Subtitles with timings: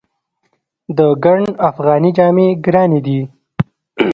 [0.97, 3.19] د ګنډ افغاني جامې ګرانې دي؟